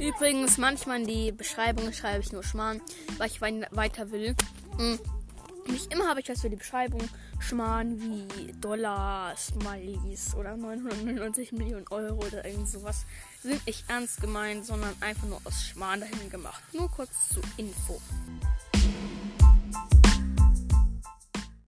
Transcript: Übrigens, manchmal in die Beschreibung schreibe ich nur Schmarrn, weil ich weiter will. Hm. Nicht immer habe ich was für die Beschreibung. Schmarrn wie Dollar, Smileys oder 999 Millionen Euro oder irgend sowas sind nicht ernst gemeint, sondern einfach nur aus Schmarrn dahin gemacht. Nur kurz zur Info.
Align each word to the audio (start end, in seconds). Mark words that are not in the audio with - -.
Übrigens, 0.00 0.56
manchmal 0.56 1.00
in 1.00 1.06
die 1.06 1.32
Beschreibung 1.32 1.92
schreibe 1.92 2.20
ich 2.20 2.32
nur 2.32 2.42
Schmarrn, 2.42 2.80
weil 3.18 3.28
ich 3.28 3.40
weiter 3.40 4.10
will. 4.10 4.34
Hm. 4.78 4.98
Nicht 5.66 5.92
immer 5.92 6.08
habe 6.08 6.20
ich 6.20 6.28
was 6.28 6.40
für 6.40 6.50
die 6.50 6.56
Beschreibung. 6.56 7.02
Schmarrn 7.38 8.00
wie 8.00 8.52
Dollar, 8.60 9.36
Smileys 9.36 10.34
oder 10.34 10.56
999 10.56 11.52
Millionen 11.52 11.86
Euro 11.90 12.26
oder 12.26 12.44
irgend 12.44 12.68
sowas 12.68 13.04
sind 13.42 13.64
nicht 13.66 13.84
ernst 13.88 14.20
gemeint, 14.20 14.66
sondern 14.66 14.94
einfach 15.00 15.26
nur 15.26 15.40
aus 15.44 15.64
Schmarrn 15.64 16.00
dahin 16.00 16.30
gemacht. 16.30 16.62
Nur 16.72 16.90
kurz 16.90 17.10
zur 17.32 17.42
Info. 17.56 18.00